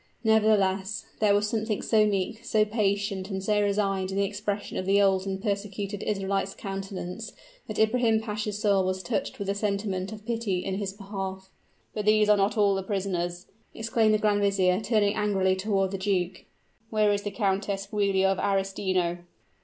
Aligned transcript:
Nevertheless, 0.23 1.05
there 1.19 1.35
was 1.35 1.47
something 1.47 1.83
so 1.83 2.07
meek 2.07 2.43
so 2.43 2.65
patient 2.65 3.29
and 3.29 3.43
so 3.43 3.61
resigned 3.61 4.09
in 4.09 4.17
the 4.17 4.25
expression 4.25 4.77
of 4.77 4.87
the 4.87 4.99
old 4.99 5.27
and 5.27 5.39
persecuted 5.39 6.01
Israelite's 6.01 6.55
countenance, 6.55 7.33
that 7.67 7.77
Ibrahim 7.77 8.19
Pasha's 8.19 8.57
soul 8.57 8.83
was 8.83 9.03
touched 9.03 9.37
with 9.37 9.47
a 9.47 9.53
sentiment 9.53 10.11
of 10.11 10.25
pity 10.25 10.65
in 10.65 10.79
his 10.79 10.91
behalf. 10.91 11.51
"But 11.93 12.05
these 12.05 12.29
are 12.29 12.37
not 12.37 12.57
all 12.57 12.73
the 12.73 12.81
prisoners," 12.81 13.45
exclaimed 13.75 14.15
the 14.15 14.17
grand 14.17 14.41
vizier, 14.41 14.81
turning 14.81 15.13
angrily 15.13 15.55
toward 15.55 15.91
the 15.91 15.99
duke; 15.99 16.45
"where 16.89 17.13
is 17.13 17.21
the 17.21 17.29
Countess 17.29 17.85
Giulia 17.85 18.27
of 18.31 18.39
Arestino?" 18.39 19.19